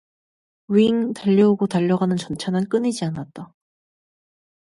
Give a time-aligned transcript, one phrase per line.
[0.69, 3.53] 윙 달려오고 달려가는 전차는 끊이지 않았다.